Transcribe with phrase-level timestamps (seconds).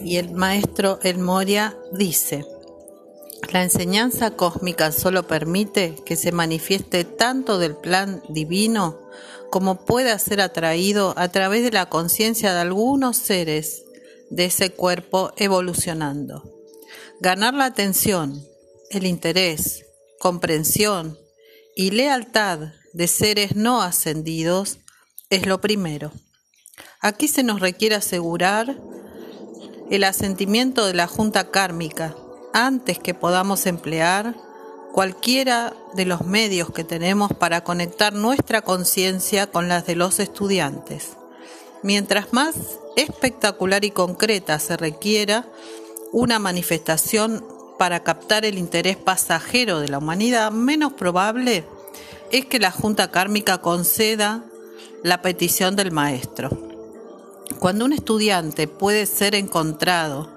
[0.00, 2.44] Y el maestro El Moria dice,
[3.52, 8.98] la enseñanza cósmica solo permite que se manifieste tanto del plan divino
[9.50, 13.84] como pueda ser atraído a través de la conciencia de algunos seres
[14.30, 16.42] de ese cuerpo evolucionando.
[17.20, 18.44] Ganar la atención,
[18.90, 19.86] el interés,
[20.18, 21.18] comprensión
[21.76, 24.78] y lealtad de seres no ascendidos
[25.30, 26.12] es lo primero.
[27.00, 28.80] Aquí se nos requiere asegurar
[29.90, 32.14] el asentimiento de la junta kármica
[32.52, 34.34] antes que podamos emplear
[34.92, 41.16] cualquiera de los medios que tenemos para conectar nuestra conciencia con las de los estudiantes.
[41.82, 42.54] Mientras más
[42.96, 45.46] espectacular y concreta se requiera
[46.12, 47.44] una manifestación
[47.78, 51.64] para captar el interés pasajero de la humanidad, menos probable
[52.30, 54.44] es que la Junta Kármica conceda
[55.02, 56.73] la petición del maestro.
[57.64, 60.28] Cuando un estudiante puede ser encontrado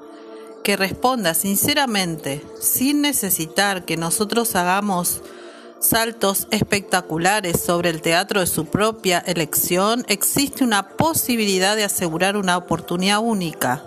[0.63, 5.23] que responda sinceramente, sin necesitar que nosotros hagamos
[5.81, 12.55] saltos espectaculares sobre el teatro de su propia elección, existe una posibilidad de asegurar una
[12.55, 13.83] oportunidad única,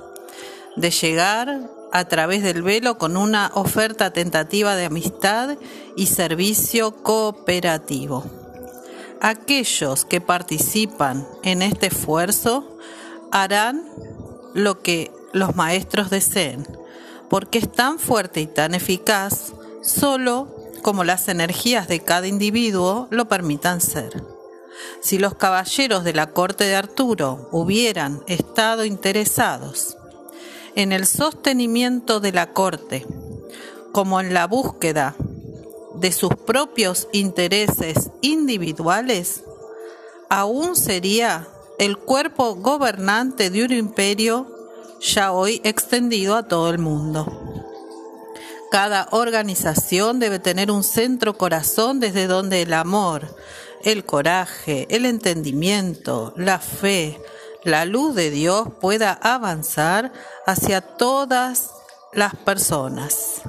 [0.76, 1.60] de llegar
[1.92, 5.56] a través del velo con una oferta tentativa de amistad
[5.96, 8.22] y servicio cooperativo.
[9.22, 12.76] Aquellos que participan en este esfuerzo
[13.30, 13.84] harán
[14.54, 16.66] lo que los maestros deseen,
[17.28, 20.48] porque es tan fuerte y tan eficaz solo
[20.82, 24.22] como las energías de cada individuo lo permitan ser.
[25.00, 29.96] Si los caballeros de la corte de Arturo hubieran estado interesados
[30.74, 33.06] en el sostenimiento de la corte,
[33.92, 35.14] como en la búsqueda
[35.94, 39.42] de sus propios intereses individuales,
[40.28, 41.48] aún sería
[41.80, 44.46] el cuerpo gobernante de un imperio
[45.00, 47.26] ya hoy extendido a todo el mundo.
[48.70, 53.34] Cada organización debe tener un centro corazón desde donde el amor,
[53.82, 57.18] el coraje, el entendimiento, la fe,
[57.64, 60.12] la luz de Dios pueda avanzar
[60.46, 61.70] hacia todas
[62.12, 63.40] las personas.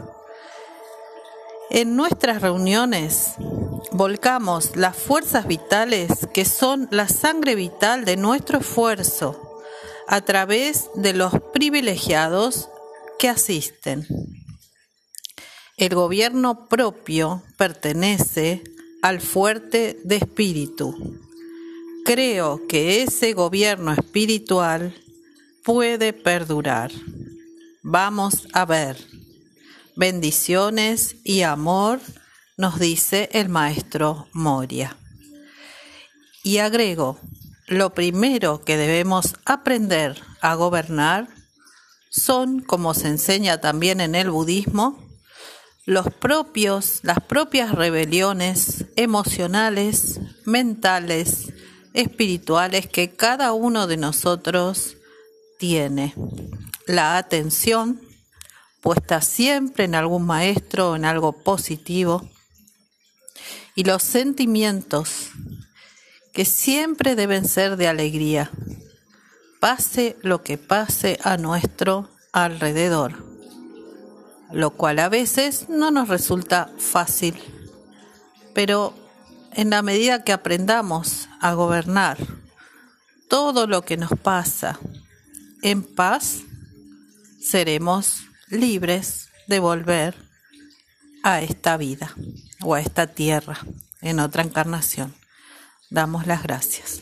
[1.70, 3.36] En nuestras reuniones
[3.92, 9.62] volcamos las fuerzas vitales que son la sangre vital de nuestro esfuerzo
[10.08, 12.70] a través de los privilegiados
[13.20, 14.06] que asisten.
[15.78, 18.64] El gobierno propio pertenece
[19.02, 21.20] al fuerte de espíritu
[22.04, 24.94] creo que ese gobierno espiritual
[25.64, 26.92] puede perdurar.
[27.84, 28.98] Vamos a ver.
[29.96, 32.00] Bendiciones y amor,
[32.62, 34.96] nos dice el maestro Moria.
[36.44, 37.18] Y agrego,
[37.66, 41.28] lo primero que debemos aprender a gobernar
[42.12, 45.04] son, como se enseña también en el budismo,
[45.86, 51.52] los propios, las propias rebeliones emocionales, mentales,
[51.96, 54.98] espirituales que cada uno de nosotros
[55.58, 56.14] tiene.
[56.86, 58.00] La atención
[58.82, 62.30] puesta siempre en algún maestro, en algo positivo.
[63.76, 65.32] Y los sentimientos
[66.34, 68.52] que siempre deben ser de alegría,
[69.60, 73.26] pase lo que pase a nuestro alrededor,
[74.52, 77.36] lo cual a veces no nos resulta fácil,
[78.54, 78.94] pero
[79.54, 82.18] en la medida que aprendamos a gobernar
[83.28, 84.80] todo lo que nos pasa
[85.62, 86.40] en paz,
[87.42, 90.16] seremos libres de volver
[91.24, 92.16] a esta vida
[92.64, 93.58] o a esta tierra
[94.02, 95.14] en otra encarnación.
[95.90, 97.02] Damos las gracias.